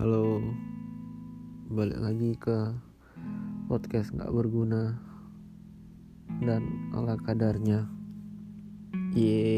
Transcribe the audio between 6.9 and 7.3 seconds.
ala